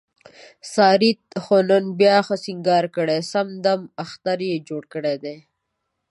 [0.73, 1.11] سارې
[1.43, 5.37] خو نن بیا ښه سینګار کړی، سم دمم اختر یې جوړ کړی دی.